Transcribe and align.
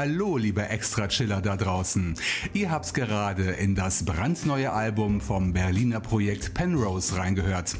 Hallo, 0.00 0.36
liebe 0.36 0.68
Extra-Chiller 0.68 1.40
da 1.40 1.56
draußen. 1.56 2.14
Ihr 2.52 2.70
habt's 2.70 2.94
gerade 2.94 3.50
in 3.50 3.74
das 3.74 4.04
brandneue 4.04 4.72
Album 4.72 5.20
vom 5.20 5.52
Berliner 5.52 5.98
Projekt 5.98 6.54
Penrose 6.54 7.16
reingehört. 7.16 7.74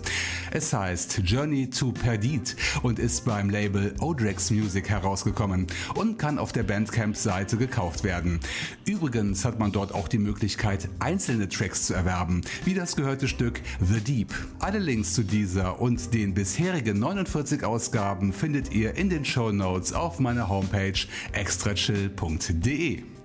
Es 0.50 0.72
heißt 0.72 1.20
Journey 1.24 1.70
to 1.70 1.92
Perdit 1.92 2.56
und 2.82 2.98
ist 2.98 3.24
beim 3.24 3.50
Label 3.50 3.94
Odrex 4.00 4.50
Music 4.50 4.88
herausgekommen 4.88 5.68
und 5.94 6.18
kann 6.18 6.38
auf 6.38 6.50
der 6.50 6.64
Bandcamp-Seite 6.64 7.56
gekauft 7.56 8.02
werden. 8.02 8.40
Übrigens 8.84 9.44
hat 9.44 9.60
man 9.60 9.70
dort 9.70 9.94
auch 9.94 10.08
die 10.08 10.18
Möglichkeit, 10.18 10.87
einzelne 10.98 11.48
Tracks 11.48 11.86
zu 11.86 11.94
erwerben, 11.94 12.42
wie 12.64 12.74
das 12.74 12.96
gehörte 12.96 13.28
Stück 13.28 13.60
The 13.80 14.00
Deep. 14.00 14.34
Alle 14.58 14.78
Links 14.78 15.14
zu 15.14 15.22
dieser 15.22 15.80
und 15.80 16.14
den 16.14 16.34
bisherigen 16.34 16.98
49 16.98 17.64
Ausgaben 17.64 18.32
findet 18.32 18.72
ihr 18.72 18.96
in 18.96 19.10
den 19.10 19.24
Show 19.24 19.52
Notes 19.52 19.92
auf 19.92 20.18
meiner 20.18 20.48
Homepage 20.48 20.98
extrachill.de. 21.32 23.17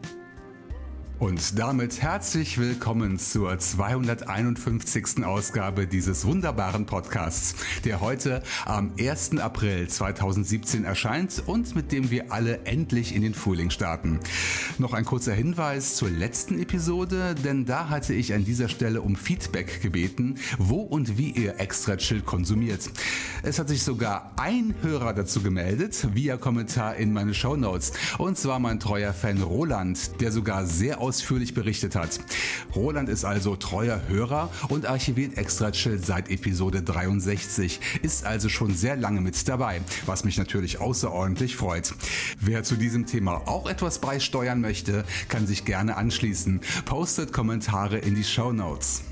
Und 1.24 1.58
damit 1.58 2.02
herzlich 2.02 2.58
willkommen 2.58 3.18
zur 3.18 3.58
251. 3.58 5.24
Ausgabe 5.24 5.88
dieses 5.88 6.26
wunderbaren 6.26 6.86
Podcasts, 6.86 7.56
der 7.86 8.02
heute 8.02 8.44
am 8.66 8.92
1. 9.00 9.38
April 9.38 9.88
2017 9.88 10.84
erscheint 10.84 11.42
und 11.46 11.78
mit 11.78 11.94
dem 11.94 12.12
wir 12.12 12.34
alle 12.34 12.66
endlich 12.66 13.16
in 13.16 13.22
den 13.22 13.34
Frühling 13.36 13.70
starten. 13.70 14.20
Noch 14.80 14.92
ein 14.92 15.06
kurzer 15.06 15.34
Hinweis 15.34 15.96
zur 15.96 16.10
letzten 16.10 16.60
Episode, 16.60 17.36
denn 17.42 17.66
da 17.66 17.88
hatte 17.88 18.14
ich 18.14 18.34
an 18.34 18.44
dieser 18.44 18.68
Stelle 18.68 19.02
um 19.02 19.16
Feedback 19.16 19.82
gebeten, 19.82 20.36
wo 20.58 20.82
und 20.82 21.18
wie 21.18 21.32
ihr 21.32 21.58
extra 21.58 21.96
chill 21.96 22.20
konsumiert. 22.20 22.92
Es 23.44 23.60
hat 23.60 23.70
sich 23.70 23.84
sogar 23.84 24.34
ein 24.36 24.76
Hörer 24.82 25.14
dazu 25.14 25.42
gemeldet, 25.42 26.06
via 26.14 26.36
Kommentar 26.36 26.98
in 26.98 27.14
meine 27.14 27.34
Show 27.34 27.56
Notes, 27.56 27.94
und 28.18 28.38
zwar 28.38 28.60
mein 28.60 28.82
treuer 28.82 29.14
Fan 29.14 29.42
Roland, 29.42 30.20
der 30.20 30.34
sogar 30.34 30.66
sehr 30.66 31.00
aus 31.00 31.13
ausführlich 31.14 31.54
berichtet 31.54 31.96
hat. 31.96 32.20
Roland 32.76 33.08
ist 33.08 33.24
also 33.24 33.56
treuer 33.56 34.02
Hörer 34.08 34.50
und 34.70 34.88
archiviert 34.88 35.38
Extra 35.38 35.72
Chill 35.72 36.04
seit 36.04 36.32
Episode 36.32 36.82
63, 36.82 37.80
ist 38.02 38.26
also 38.26 38.50
schon 38.50 38.74
sehr 38.74 38.96
lange 38.96 39.22
mit 39.22 39.48
dabei, 39.48 39.82
was 40.08 40.24
mich 40.24 40.40
natürlich 40.40 40.80
außerordentlich 40.82 41.56
freut. 41.56 41.94
Wer 42.40 42.64
zu 42.64 42.76
diesem 42.76 43.06
Thema 43.06 43.44
auch 43.46 43.70
etwas 43.70 44.00
beisteuern 44.00 44.60
möchte, 44.60 45.06
kann 45.28 45.46
sich 45.46 45.66
gerne 45.66 45.98
anschließen. 45.98 46.62
Postet 46.86 47.32
Kommentare 47.32 48.00
in 48.00 48.16
die 48.16 48.24
Show 48.24 48.52
Notes. 48.52 49.04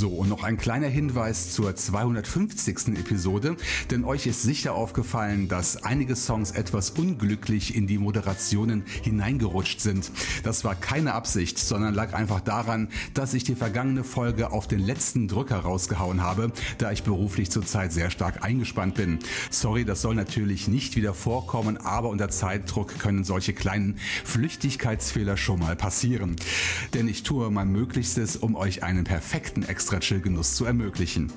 So, 0.00 0.10
und 0.10 0.28
noch 0.28 0.44
ein 0.44 0.58
kleiner 0.58 0.86
Hinweis 0.86 1.50
zur 1.52 1.74
250. 1.74 2.96
Episode, 3.00 3.56
denn 3.90 4.04
euch 4.04 4.28
ist 4.28 4.44
sicher 4.44 4.74
aufgefallen, 4.74 5.48
dass 5.48 5.82
einige 5.82 6.14
Songs 6.14 6.52
etwas 6.52 6.90
unglücklich 6.90 7.74
in 7.74 7.88
die 7.88 7.98
Moderationen 7.98 8.84
hineingerutscht 9.02 9.80
sind. 9.80 10.12
Das 10.44 10.62
war 10.62 10.76
keine 10.76 11.14
Absicht, 11.14 11.58
sondern 11.58 11.94
lag 11.94 12.14
einfach 12.14 12.38
daran, 12.38 12.90
dass 13.12 13.34
ich 13.34 13.42
die 13.42 13.56
vergangene 13.56 14.04
Folge 14.04 14.52
auf 14.52 14.68
den 14.68 14.78
letzten 14.78 15.26
Drücker 15.26 15.56
rausgehauen 15.56 16.22
habe, 16.22 16.52
da 16.78 16.92
ich 16.92 17.02
beruflich 17.02 17.50
zurzeit 17.50 17.92
sehr 17.92 18.10
stark 18.10 18.44
eingespannt 18.44 18.94
bin. 18.94 19.18
Sorry, 19.50 19.84
das 19.84 20.00
soll 20.00 20.14
natürlich 20.14 20.68
nicht 20.68 20.94
wieder 20.94 21.12
vorkommen, 21.12 21.76
aber 21.76 22.10
unter 22.10 22.28
Zeitdruck 22.28 23.00
können 23.00 23.24
solche 23.24 23.52
kleinen 23.52 23.98
Flüchtigkeitsfehler 24.24 25.36
schon 25.36 25.58
mal 25.58 25.74
passieren. 25.74 26.36
Denn 26.94 27.08
ich 27.08 27.24
tue 27.24 27.50
mein 27.50 27.72
Möglichstes, 27.72 28.36
um 28.36 28.54
euch 28.54 28.84
einen 28.84 29.02
perfekten 29.02 29.64
Extra 29.64 29.87
Extra-Chill-Genuss 29.88 30.54
zu 30.54 30.66
ermöglichen. 30.66 31.32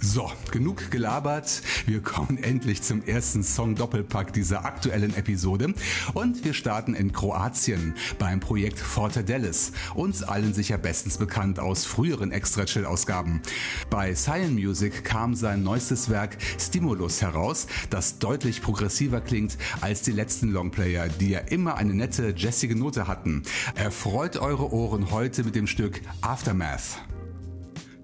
So, 0.00 0.30
genug 0.50 0.90
gelabert. 0.90 1.62
Wir 1.84 2.00
kommen 2.00 2.38
endlich 2.38 2.82
zum 2.82 3.02
ersten 3.02 3.42
Song-Doppelpack 3.42 4.32
dieser 4.32 4.64
aktuellen 4.64 5.14
Episode 5.14 5.74
und 6.14 6.44
wir 6.44 6.54
starten 6.54 6.94
in 6.94 7.12
Kroatien 7.12 7.94
beim 8.18 8.40
Projekt 8.40 8.78
Fortadelis, 8.78 9.72
uns 9.94 10.22
allen 10.22 10.54
sicher 10.54 10.78
bestens 10.78 11.18
bekannt 11.18 11.58
aus 11.58 11.84
früheren 11.84 12.32
Extra-Chill-Ausgaben. 12.32 13.42
Bei 13.90 14.14
Cyan 14.14 14.54
Music 14.54 15.04
kam 15.04 15.34
sein 15.34 15.62
neuestes 15.62 16.08
Werk 16.08 16.38
Stimulus 16.58 17.20
heraus, 17.20 17.66
das 17.90 18.18
deutlich 18.18 18.62
progressiver 18.62 19.20
klingt 19.20 19.58
als 19.82 20.02
die 20.02 20.12
letzten 20.12 20.52
Longplayer, 20.52 21.08
die 21.08 21.30
ja 21.30 21.40
immer 21.40 21.76
eine 21.76 21.94
nette, 21.94 22.34
jazzige 22.34 22.76
Note 22.76 23.08
hatten. 23.08 23.42
Erfreut 23.74 24.36
eure 24.36 24.72
Ohren 24.72 25.10
heute 25.10 25.44
mit 25.44 25.54
dem 25.54 25.66
Stück 25.66 26.00
Aftermath. 26.22 26.98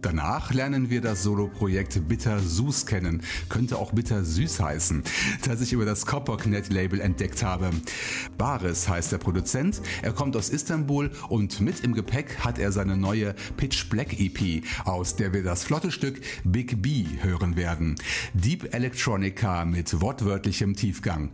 Danach 0.02 0.52
lernen 0.52 0.90
wir 0.90 1.00
das 1.00 1.22
Solo-Projekt 1.22 2.08
Bitter 2.08 2.40
Süß 2.40 2.86
kennen, 2.86 3.22
könnte 3.48 3.78
auch 3.78 3.92
Bitter 3.92 4.24
Süß 4.24 4.58
heißen, 4.58 5.04
das 5.46 5.60
ich 5.60 5.72
über 5.72 5.84
das 5.84 6.06
Copperknet-Label 6.06 7.00
entdeckt 7.00 7.44
habe. 7.44 7.70
Baris 8.36 8.88
heißt 8.88 9.12
der 9.12 9.18
Produzent, 9.18 9.80
er 10.02 10.12
kommt 10.12 10.36
aus 10.36 10.48
Istanbul 10.48 11.12
und 11.28 11.60
mit 11.60 11.84
im 11.84 11.94
Gepäck 11.94 12.38
hat 12.40 12.58
er 12.58 12.72
seine 12.72 12.96
neue 12.96 13.36
Pitch 13.56 13.88
Black 13.90 14.18
EP, 14.18 14.64
aus 14.84 15.14
der 15.14 15.32
wir 15.32 15.44
das 15.44 15.62
flotte 15.62 15.92
Stück 15.92 16.20
Big 16.42 16.82
B 16.82 17.06
hören 17.20 17.56
werden. 17.56 17.94
Deep 18.34 18.74
Electronica 18.74 19.64
mit 19.64 20.00
wortwörtlichem 20.00 20.74
Tiefgang. 20.74 21.30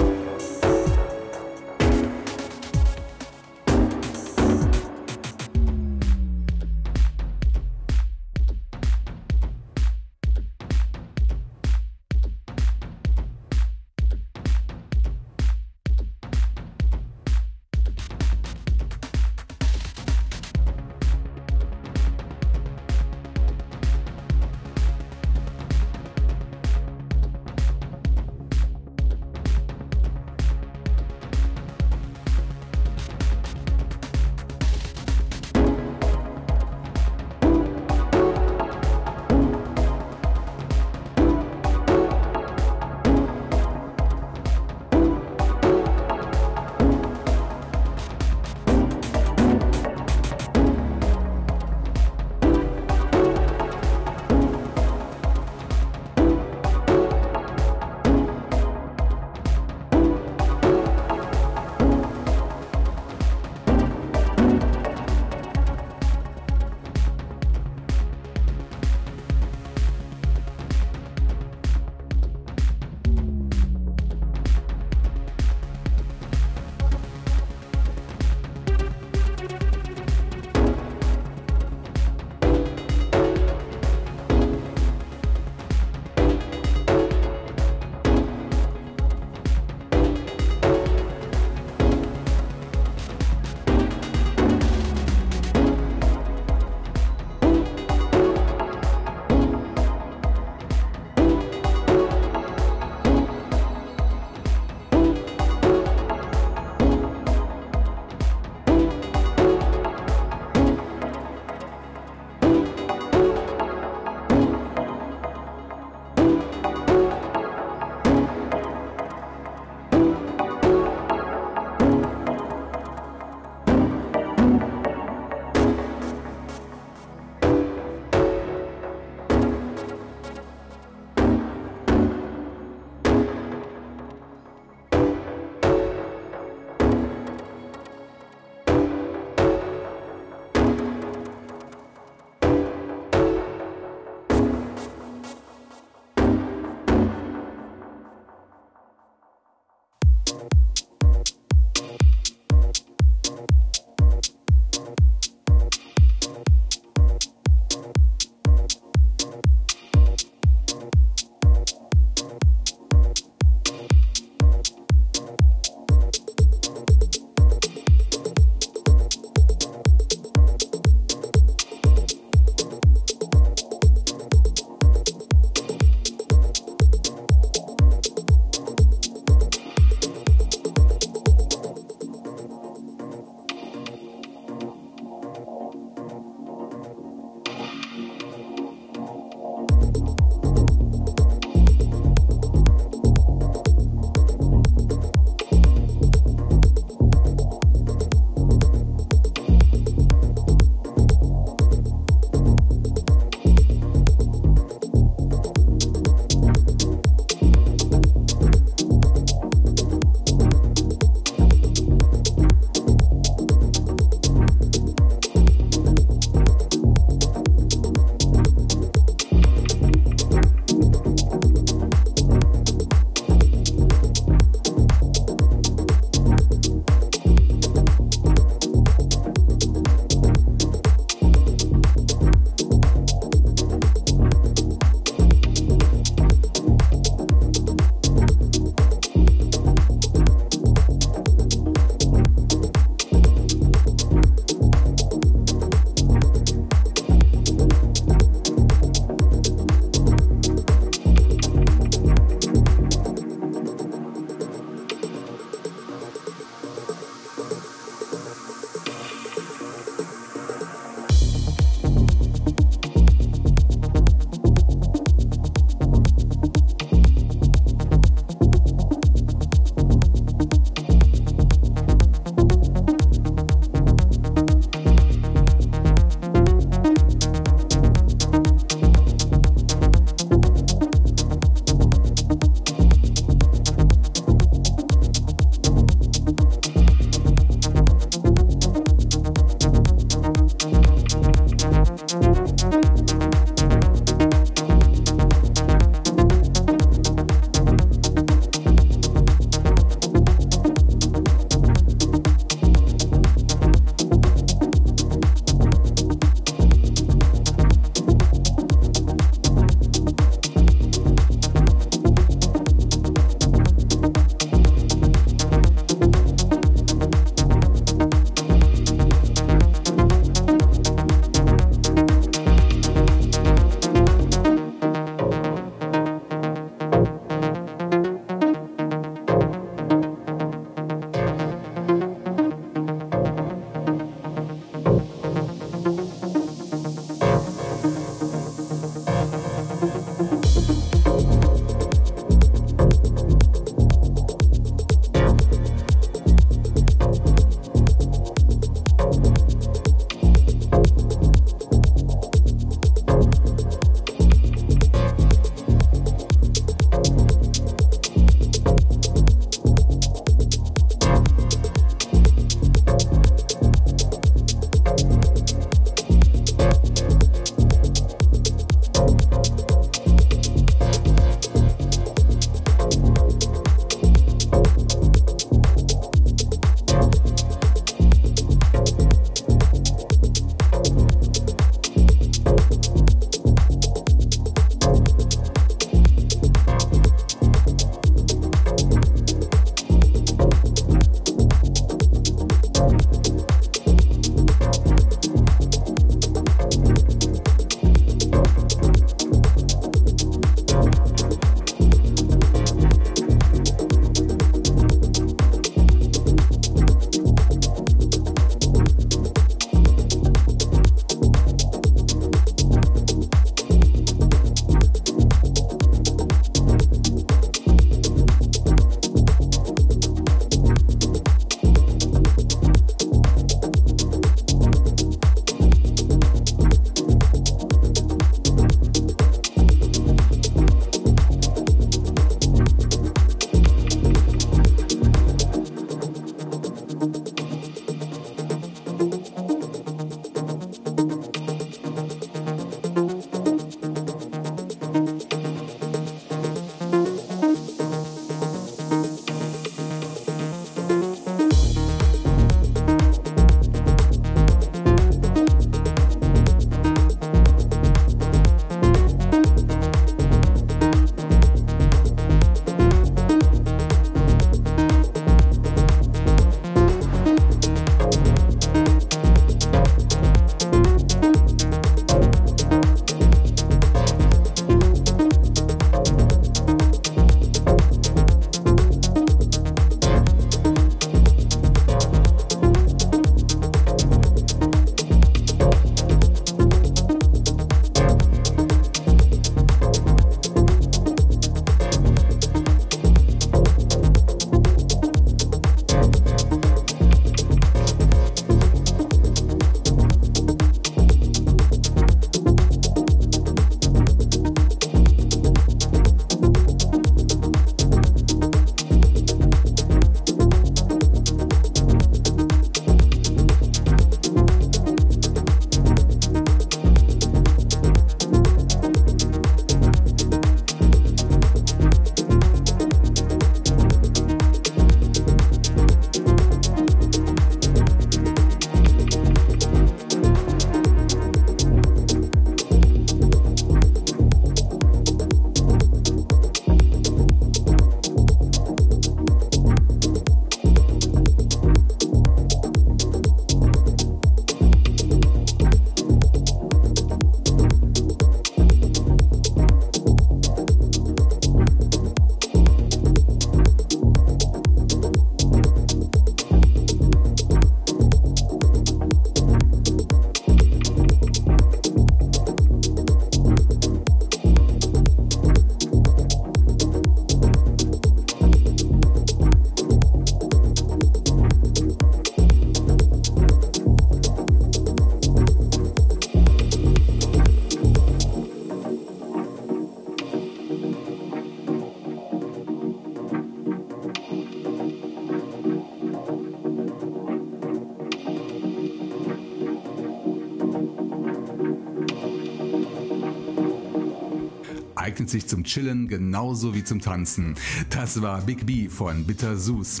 Zum 595.48 595.64
Chillen 595.64 596.06
genauso 596.08 596.74
wie 596.74 596.84
zum 596.84 597.00
Tanzen. 597.00 597.54
Das 597.90 598.22
war 598.22 598.42
Big 598.42 598.66
B 598.66 598.88
von 598.88 599.24
Bitter 599.24 599.56
Sus. 599.56 600.00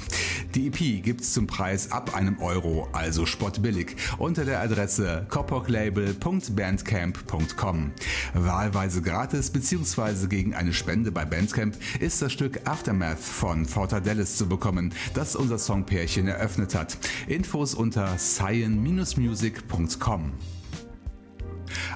Die 0.54 0.68
EP 0.68 1.02
gibt's 1.02 1.32
zum 1.32 1.46
Preis 1.46 1.90
ab 1.90 2.14
einem 2.14 2.38
Euro, 2.38 2.88
also 2.92 3.24
spottbillig, 3.26 3.96
unter 4.18 4.44
der 4.44 4.60
Adresse 4.60 5.26
kopoklabel.bandcamp.com. 5.28 7.92
Wahlweise 8.34 9.02
gratis 9.02 9.50
bzw. 9.50 10.28
gegen 10.28 10.54
eine 10.54 10.72
Spende 10.72 11.10
bei 11.10 11.24
Bandcamp 11.24 11.76
ist 12.00 12.22
das 12.22 12.32
Stück 12.32 12.68
Aftermath 12.68 13.18
von 13.18 13.66
Fortadelis 13.66 14.36
zu 14.36 14.48
bekommen, 14.48 14.94
das 15.14 15.34
unser 15.34 15.58
Songpärchen 15.58 16.28
eröffnet 16.28 16.74
hat. 16.74 16.98
Infos 17.26 17.74
unter 17.74 18.16
cyan-music.com. 18.16 20.32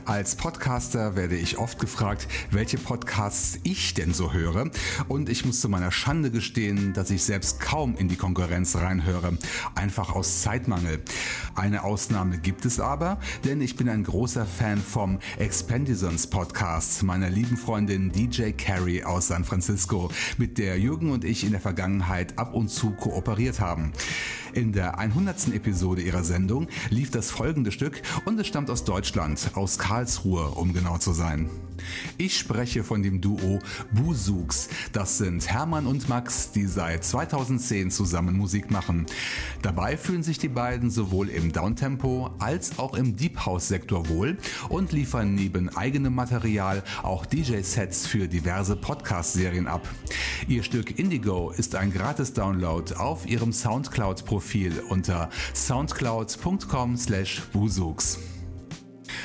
Als 0.05 0.35
Podcaster 0.35 1.15
werde 1.15 1.37
ich 1.37 1.59
oft 1.59 1.79
gefragt, 1.79 2.27
welche 2.51 2.77
Podcasts 2.77 3.61
ich 3.63 3.95
denn 3.95 4.13
so 4.13 4.33
höre. 4.33 4.71
Und 5.07 5.29
ich 5.29 5.45
muss 5.45 5.61
zu 5.61 5.69
meiner 5.69 5.93
Schande 5.93 6.33
gestehen, 6.33 6.93
dass 6.93 7.11
ich 7.11 7.23
selbst 7.23 7.61
kaum 7.61 7.95
in 7.97 8.09
die 8.09 8.17
Konkurrenz 8.17 8.75
reinhöre. 8.75 9.39
Einfach 9.77 10.13
aus 10.13 10.43
Zeitmangel. 10.43 11.03
Eine 11.55 11.85
Ausnahme 11.85 12.39
gibt 12.39 12.65
es 12.65 12.81
aber, 12.81 13.21
denn 13.45 13.61
ich 13.61 13.77
bin 13.77 13.89
ein 13.89 14.03
großer 14.03 14.45
Fan 14.45 14.79
vom 14.79 15.21
Expendisons 15.39 16.27
Podcast 16.27 17.05
meiner 17.05 17.31
lieben 17.31 17.57
Freundin 17.57 18.11
DJ 18.11 18.51
Carrie 18.51 19.05
aus 19.05 19.29
San 19.29 19.45
Francisco, 19.45 20.11
mit 20.37 20.59
der 20.59 20.81
Jürgen 20.81 21.11
und 21.11 21.25
ich 21.25 21.45
in 21.45 21.53
der 21.53 21.61
Vergangenheit 21.61 22.39
ab 22.39 22.55
und 22.55 22.71
zu 22.71 22.91
kooperiert 22.91 23.61
haben. 23.61 23.93
In 24.53 24.73
der 24.73 24.99
100. 24.99 25.55
Episode 25.55 26.03
ihrer 26.03 26.25
Sendung 26.25 26.69
lief 26.91 27.11
das 27.11 27.31
folgende 27.31 27.73
Stück 27.73 28.03
und 28.27 28.39
es 28.39 28.47
stammt 28.47 28.69
aus 28.69 28.85
Deutschland, 28.85 29.53
aus 29.55 29.79
Karlsruhe, 29.79 29.92
um 29.93 30.73
genau 30.73 30.99
zu 30.99 31.13
sein. 31.13 31.51
Ich 32.19 32.39
spreche 32.39 32.85
von 32.85 33.03
dem 33.03 33.21
Duo 33.21 33.59
Busuks. 33.93 34.69
Das 34.93 35.19
sind 35.19 35.49
Hermann 35.49 35.87
und 35.87 36.09
Max, 36.09 36.53
die 36.53 36.67
seit 36.67 37.05
2010 37.05 37.91
zusammen 37.91 38.37
Musik 38.37 38.71
machen. 38.71 39.07
Dabei 39.63 39.97
fühlen 39.97 40.23
sich 40.23 40.39
die 40.39 40.47
beiden 40.49 40.91
sowohl 40.91 41.29
im 41.29 41.51
Downtempo 41.53 42.31
als 42.39 42.79
auch 42.79 42.95
im 42.95 43.17
Deep 43.17 43.45
House 43.45 43.67
Sektor 43.69 44.09
wohl 44.09 44.39
und 44.69 44.93
liefern 44.93 45.35
neben 45.35 45.69
eigenem 45.77 46.15
Material 46.15 46.85
auch 47.03 47.27
DJ-Sets 47.27 48.07
für 48.07 48.29
diverse 48.29 48.77
Podcast-Serien 48.77 49.67
ab. 49.67 49.89
Ihr 50.49 50.63
Stück 50.63 50.99
Indigo 50.99 51.51
ist 51.51 51.75
ein 51.75 51.93
Gratis-Download 51.93 52.95
auf 52.95 53.27
ihrem 53.27 53.53
Soundcloud-Profil 53.53 54.83
unter 54.89 55.29
soundcloud.com/busuks. 55.55 58.32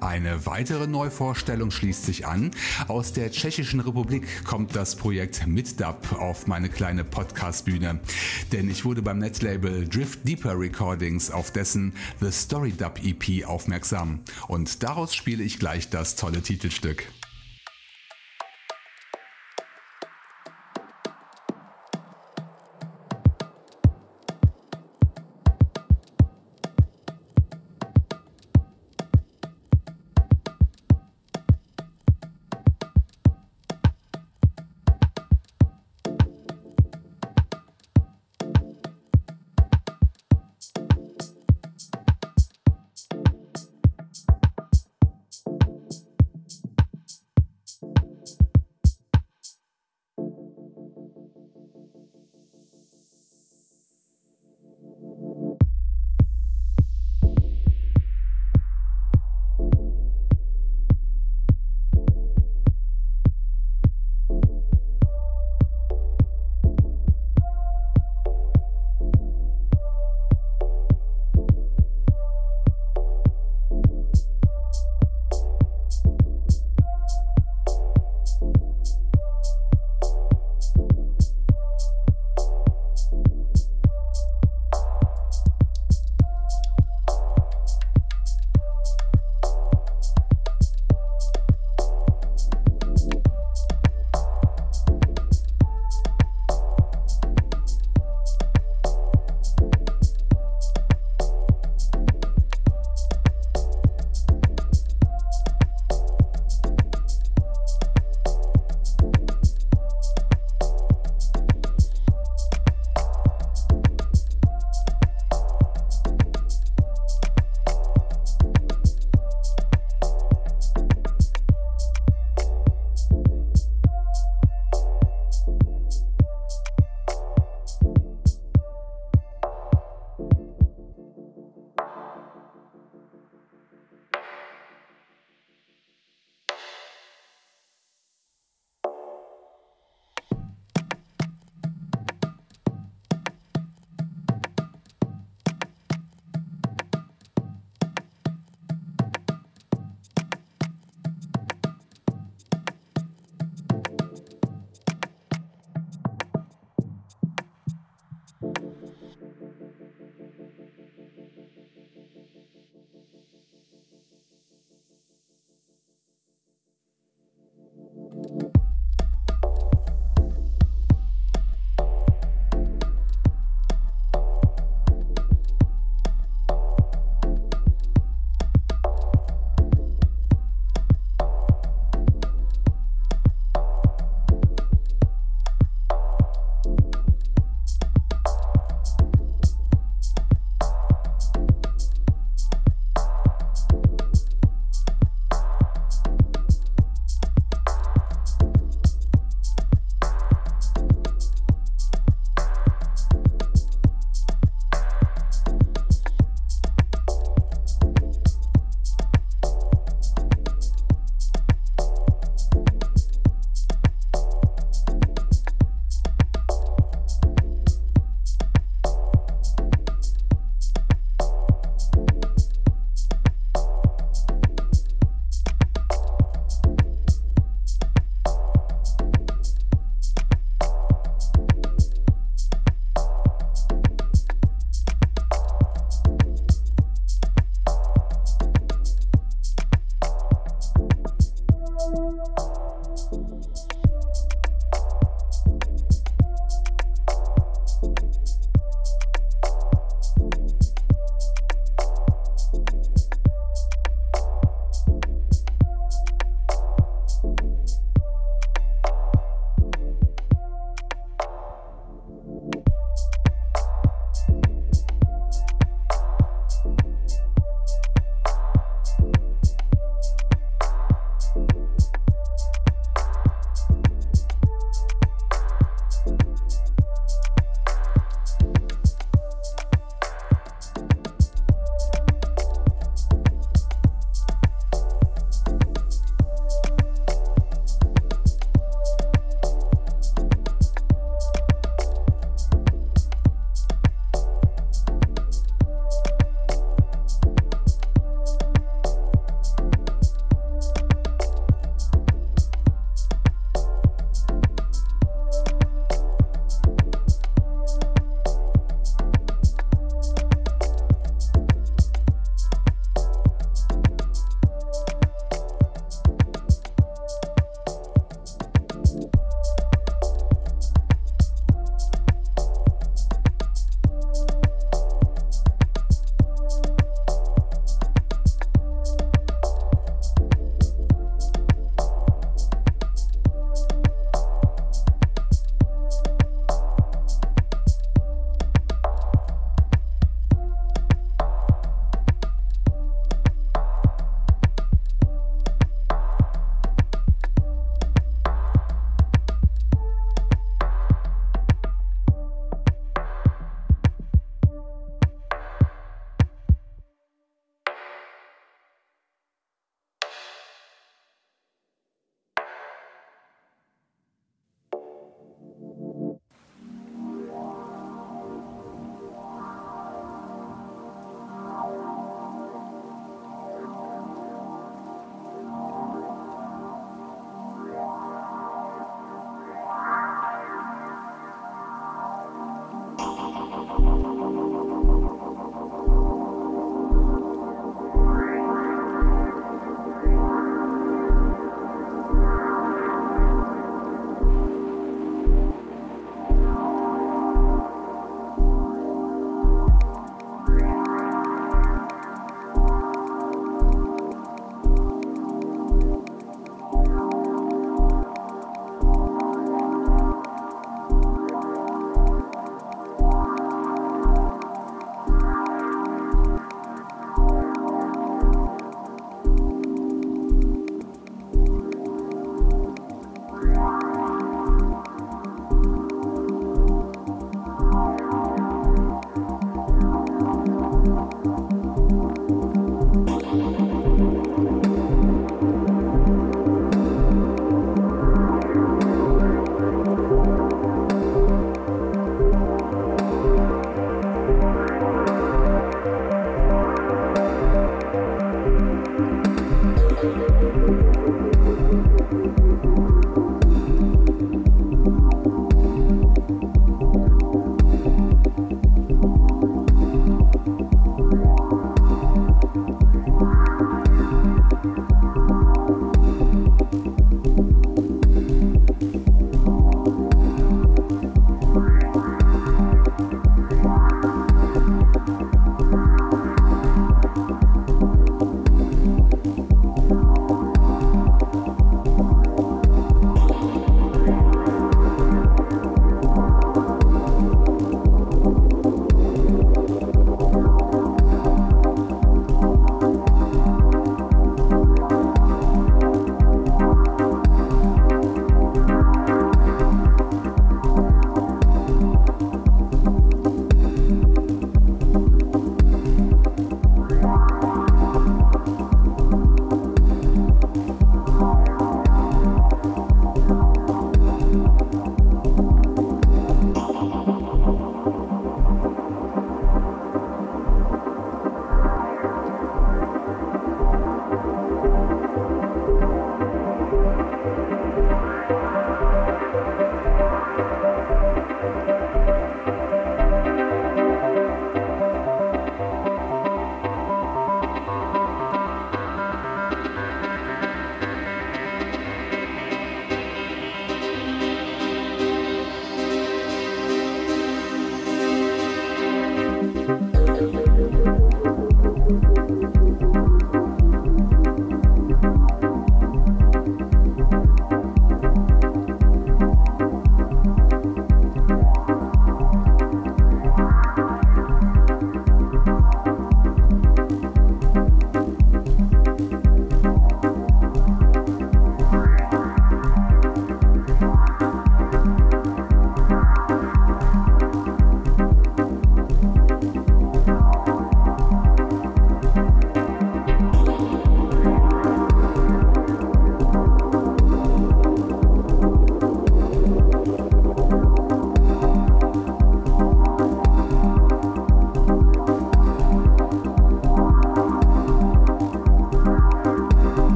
Eine 0.00 0.46
weitere 0.46 0.86
Neuvorstellung 0.86 1.70
schließt 1.70 2.04
sich 2.04 2.26
an. 2.26 2.50
Aus 2.88 3.12
der 3.12 3.30
Tschechischen 3.30 3.80
Republik 3.80 4.44
kommt 4.44 4.76
das 4.76 4.96
Projekt 4.96 5.46
MidDub 5.46 6.12
auf 6.18 6.46
meine 6.46 6.68
kleine 6.68 7.04
Podcast-Bühne. 7.04 8.00
Denn 8.52 8.70
ich 8.70 8.84
wurde 8.84 9.02
beim 9.02 9.18
Netlabel 9.18 9.88
Drift 9.88 10.26
Deeper 10.26 10.58
Recordings 10.58 11.30
auf 11.30 11.50
dessen 11.50 11.92
The 12.20 12.30
Story 12.30 12.72
Dub 12.72 13.00
EP 13.02 13.46
aufmerksam. 13.46 14.20
Und 14.46 14.82
daraus 14.82 15.14
spiele 15.14 15.42
ich 15.44 15.58
gleich 15.58 15.90
das 15.90 16.16
tolle 16.16 16.42
Titelstück. 16.42 17.06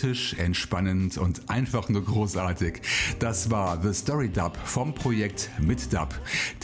Hypnotisch, 0.00 0.34
entspannend 0.34 1.18
und 1.18 1.48
einfach 1.50 1.88
nur 1.88 2.04
großartig. 2.04 2.80
Das 3.18 3.50
war 3.50 3.80
The 3.82 3.92
Story 3.92 4.28
Dub 4.28 4.56
vom 4.64 4.94
Projekt 4.94 5.50
Mit 5.60 5.92
Dub. 5.92 6.14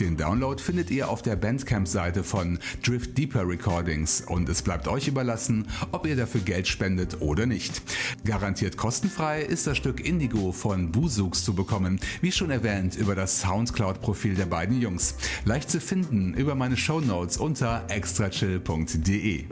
Den 0.00 0.16
Download 0.16 0.62
findet 0.62 0.90
ihr 0.90 1.08
auf 1.08 1.22
der 1.22 1.36
Bandcamp-Seite 1.36 2.24
von 2.24 2.58
Drift 2.84 3.16
Deeper 3.16 3.46
Recordings 3.46 4.22
und 4.22 4.48
es 4.48 4.62
bleibt 4.62 4.88
euch 4.88 5.08
überlassen, 5.08 5.68
ob 5.92 6.06
ihr 6.06 6.16
dafür 6.16 6.40
Geld 6.40 6.68
spendet 6.68 7.20
oder 7.20 7.46
nicht. 7.46 7.82
Garantiert 8.24 8.76
kostenfrei 8.76 9.42
ist 9.42 9.66
das 9.66 9.76
Stück 9.76 10.04
Indigo 10.04 10.52
von 10.52 10.92
Busux 10.92 11.44
zu 11.44 11.54
bekommen, 11.54 12.00
wie 12.20 12.32
schon 12.32 12.50
erwähnt 12.50 12.96
über 12.96 13.14
das 13.14 13.40
Soundcloud-Profil 13.40 14.34
der 14.34 14.46
beiden 14.46 14.80
Jungs. 14.80 15.14
Leicht 15.44 15.70
zu 15.70 15.80
finden 15.80 16.34
über 16.34 16.54
meine 16.54 16.76
Shownotes 16.76 17.36
unter 17.36 17.84
extrachill.de. 17.88 19.44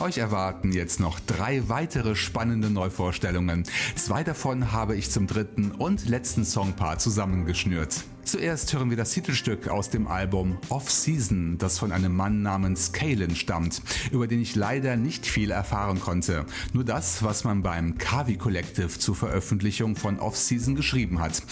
Euch 0.00 0.16
erwarten 0.16 0.72
jetzt 0.72 0.98
noch 0.98 1.20
drei 1.20 1.68
weitere 1.68 2.16
spannende 2.16 2.70
Neuvorstellungen. 2.70 3.64
Zwei 3.96 4.24
davon 4.24 4.72
habe 4.72 4.96
ich 4.96 5.10
zum 5.10 5.26
dritten 5.26 5.72
und 5.72 6.08
letzten 6.08 6.46
Songpaar 6.46 6.98
zusammengeschnürt. 6.98 8.04
Zuerst 8.24 8.72
hören 8.72 8.88
wir 8.88 8.96
das 8.96 9.10
Titelstück 9.10 9.68
aus 9.68 9.90
dem 9.90 10.06
Album 10.06 10.56
Off 10.70 10.90
Season, 10.90 11.58
das 11.58 11.78
von 11.78 11.92
einem 11.92 12.16
Mann 12.16 12.40
namens 12.40 12.92
Kalen 12.92 13.36
stammt, 13.36 13.82
über 14.10 14.26
den 14.26 14.40
ich 14.40 14.54
leider 14.54 14.96
nicht 14.96 15.26
viel 15.26 15.50
erfahren 15.50 16.00
konnte. 16.00 16.46
Nur 16.72 16.84
das, 16.84 17.22
was 17.22 17.44
man 17.44 17.62
beim 17.62 17.98
Kavi 17.98 18.36
Collective 18.36 18.98
zur 18.98 19.14
Veröffentlichung 19.14 19.96
von 19.96 20.18
Off 20.18 20.36
Season 20.38 20.76
geschrieben 20.76 21.20
hat. 21.20 21.42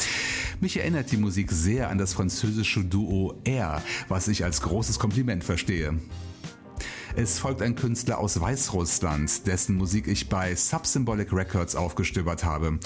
Mich 0.60 0.78
erinnert 0.78 1.12
die 1.12 1.18
Musik 1.18 1.52
sehr 1.52 1.90
an 1.90 1.98
das 1.98 2.14
französische 2.14 2.82
Duo 2.82 3.34
Air, 3.44 3.82
was 4.08 4.26
ich 4.26 4.42
als 4.42 4.62
großes 4.62 4.98
Kompliment 4.98 5.44
verstehe. 5.44 5.98
Es 7.16 7.38
folgt 7.38 7.62
ein 7.62 7.74
Künstler 7.74 8.18
aus 8.18 8.40
Weißrussland, 8.40 9.46
dessen 9.46 9.76
Musik 9.76 10.06
ich 10.06 10.28
bei 10.28 10.54
Subsymbolic 10.54 11.32
Records 11.32 11.74
aufgestöbert 11.74 12.44
habe. 12.44 12.78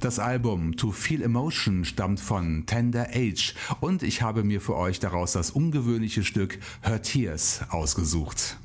Das 0.00 0.18
Album 0.18 0.76
To 0.76 0.90
Feel 0.90 1.22
Emotion 1.22 1.84
stammt 1.84 2.20
von 2.20 2.66
Tender 2.66 3.08
Age 3.14 3.54
und 3.80 4.02
ich 4.02 4.22
habe 4.22 4.44
mir 4.44 4.60
für 4.60 4.76
euch 4.76 5.00
daraus 5.00 5.32
das 5.32 5.50
ungewöhnliche 5.50 6.24
Stück 6.24 6.58
Her 6.82 7.02
Tears 7.02 7.60
ausgesucht. 7.70 8.58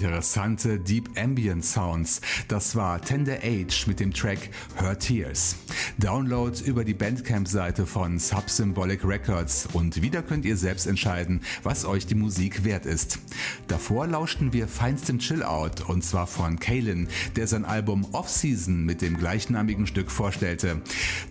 Interessante 0.00 0.78
Deep 0.78 1.10
Ambient 1.18 1.64
Sounds. 1.64 2.20
Das 2.46 2.76
war 2.76 3.02
Tender 3.02 3.38
Age 3.42 3.88
mit 3.88 3.98
dem 3.98 4.14
Track 4.14 4.50
Her 4.76 4.96
Tears. 4.96 5.56
Download 5.98 6.56
über 6.64 6.84
die 6.84 6.94
Bandcamp-Seite 6.94 7.84
von 7.84 8.20
Subsymbolic 8.20 9.04
Records 9.04 9.68
und 9.72 10.00
wieder 10.00 10.22
könnt 10.22 10.44
ihr 10.44 10.56
selbst 10.56 10.86
entscheiden, 10.86 11.40
was 11.64 11.84
euch 11.84 12.06
die 12.06 12.14
Musik 12.14 12.62
wert 12.62 12.86
ist. 12.86 13.18
Davor 13.66 14.06
lauschten 14.06 14.52
wir 14.52 14.68
feinstem 14.68 15.18
Chill-Out 15.18 15.88
und 15.88 16.04
zwar 16.04 16.28
von 16.28 16.60
Kalen, 16.60 17.08
der 17.34 17.48
sein 17.48 17.64
Album 17.64 18.06
Off-Season 18.12 18.84
mit 18.84 19.02
dem 19.02 19.18
gleichnamigen 19.18 19.88
Stück 19.88 20.12
vorstellte. 20.12 20.80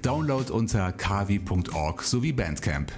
Download 0.01 0.51
unter 0.51 0.91
kavi.org 0.91 2.03
sowie 2.03 2.33
Bandcamp. 2.33 2.91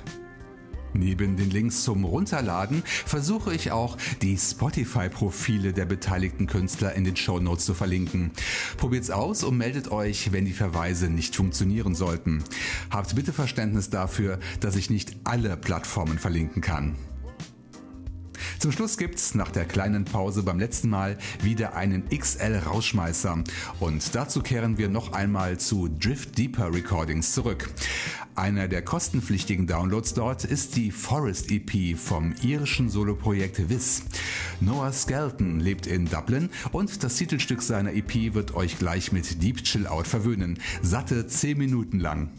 Neben 0.94 1.38
den 1.38 1.50
Links 1.50 1.84
zum 1.84 2.04
Runterladen 2.04 2.84
versuche 2.86 3.54
ich 3.54 3.72
auch, 3.72 3.98
die 4.22 4.38
Spotify-Profile 4.38 5.74
der 5.74 5.86
beteiligten 5.86 6.48
Künstler 6.48 6.94
in 6.94 7.04
den 7.04 7.16
Show 7.16 7.40
Notes 7.40 7.66
zu 7.66 7.74
verlinken. 7.74 8.32
Probiert's 8.78 9.12
aus 9.12 9.44
und 9.44 9.58
meldet 9.58 9.92
euch, 9.92 10.32
wenn 10.32 10.46
die 10.46 10.54
Verweise 10.54 11.10
nicht 11.10 11.36
funktionieren 11.36 11.96
sollten. 11.96 12.44
Habt 12.90 13.16
bitte 13.16 13.34
Verständnis 13.34 13.90
dafür, 13.90 14.40
dass 14.60 14.76
ich 14.76 14.90
nicht 14.90 15.16
alle 15.24 15.58
Plattformen 15.58 16.18
verlinken 16.18 16.62
kann. 16.62 16.96
Zum 18.60 18.74
Schluss 18.74 18.97
gibt's 18.97 19.36
nach 19.36 19.51
der 19.51 19.64
kleinen 19.64 20.03
Pause 20.03 20.43
beim 20.43 20.60
letzten 20.60 20.89
Mal 20.89 21.18
wieder 21.41 21.78
einen 21.78 22.10
XL-Rausschmeißer 22.10 23.41
und 23.80 24.16
dazu 24.16 24.41
kehren 24.41 24.78
wir 24.78 24.89
noch 24.89 25.14
einmal 25.14 25.57
zu 25.57 25.88
Drift 25.88 26.38
Deeper 26.38 26.74
Recordings 26.74 27.32
zurück. 27.32 27.70
Einer 28.36 28.68
der 28.68 28.82
kostenpflichtigen 28.82 29.66
Downloads 29.66 30.14
dort 30.14 30.43
ist 30.43 30.76
die 30.76 30.91
Forest 30.91 31.49
EP 31.51 31.97
vom 31.97 32.36
irischen 32.41 32.89
Soloprojekt 32.89 33.70
Wiss. 33.70 34.03
Noah 34.60 34.91
Skelton 34.91 35.62
lebt 35.62 35.88
in 35.88 36.03
Dublin 36.10 36.49
und 36.74 37.01
das 37.01 37.16
Titelstück 37.16 37.62
seiner 37.62 37.93
EP 37.93 38.34
wird 38.34 38.55
euch 38.55 38.78
gleich 38.78 39.14
mit 39.14 39.41
Deep 39.41 39.64
Chill 39.64 39.88
Out 39.88 40.05
verwöhnen. 40.05 40.60
Satte 40.82 41.26
10 41.28 41.57
Minuten 41.57 42.01
lang. 42.01 42.30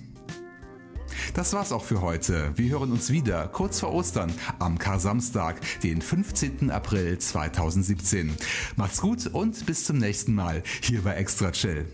Das 1.34 1.52
war's 1.52 1.72
auch 1.72 1.84
für 1.84 2.00
heute. 2.00 2.52
Wir 2.56 2.70
hören 2.70 2.92
uns 2.92 3.10
wieder 3.10 3.48
kurz 3.48 3.80
vor 3.80 3.92
Ostern 3.92 4.32
am 4.58 4.78
Kar-Samstag, 4.78 5.60
den 5.82 6.02
15. 6.02 6.70
April 6.70 7.18
2017. 7.18 8.32
Macht's 8.76 9.00
gut 9.00 9.26
und 9.26 9.66
bis 9.66 9.84
zum 9.84 9.98
nächsten 9.98 10.34
Mal 10.34 10.62
hier 10.82 11.02
bei 11.02 11.14
Extra 11.14 11.52
Chill. 11.52 11.86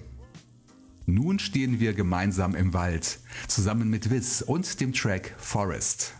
Nun 1.06 1.38
stehen 1.38 1.78
wir 1.78 1.94
gemeinsam 1.94 2.54
im 2.54 2.74
Wald, 2.74 3.20
zusammen 3.46 3.88
mit 3.88 4.10
Wiss 4.10 4.42
und 4.42 4.80
dem 4.80 4.92
Track 4.92 5.34
Forest. 5.38 6.14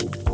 you 0.00 0.33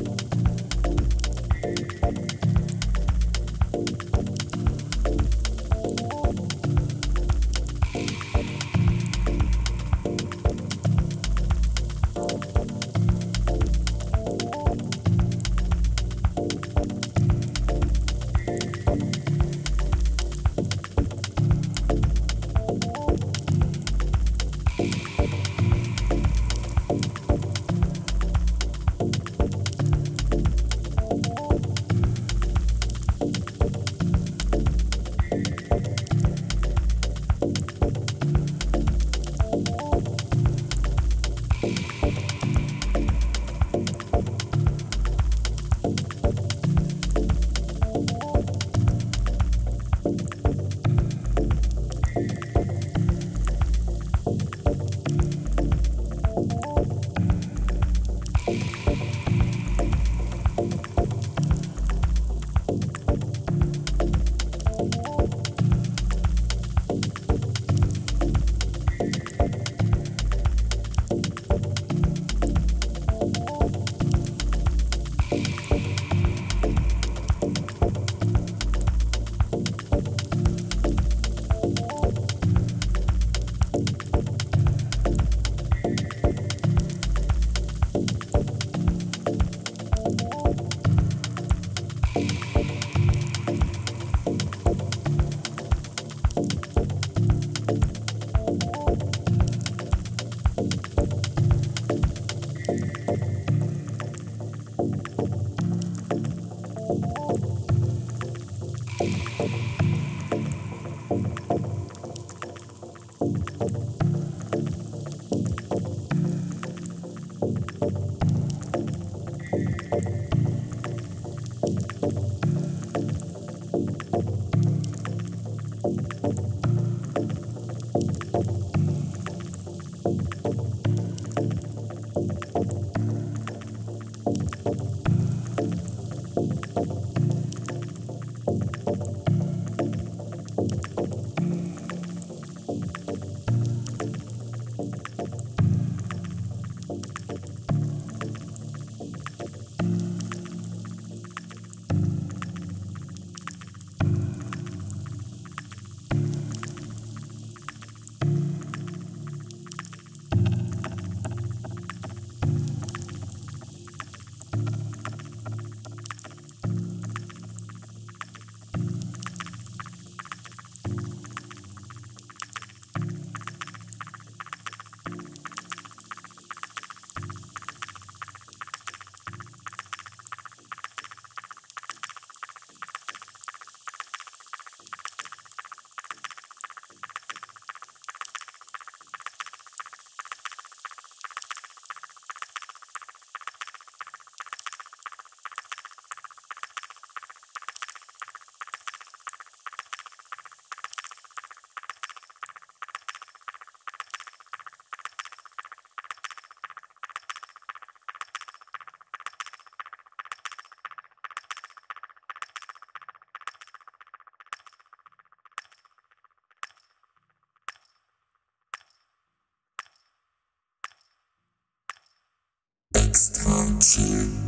extra 223.20 223.78
chill. 223.80 224.39